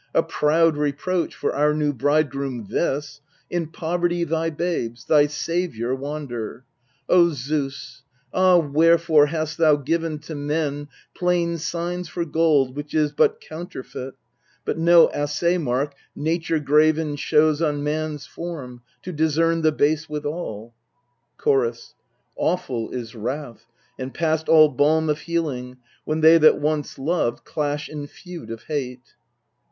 [0.15, 6.65] A proud reproach for our new bridegroom this In poverty thy babes, thy saviour, wander!
[7.07, 8.01] O Zeus,
[8.33, 14.15] ah, wherefore hast thou given to men Plain signs for gold which is but counterfeit,
[14.65, 20.73] But no assay mark Nature graven shows On man's form, to discern the base withal?
[21.37, 21.93] Chorus.
[22.35, 23.67] Awful is wrath,
[23.99, 28.63] and past all balm of healing, When they that once loved clash in feud of
[28.63, 29.13] hate.